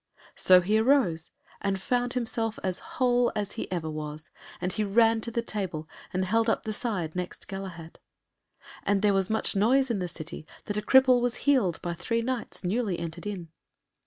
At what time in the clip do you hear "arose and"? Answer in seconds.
0.79-1.79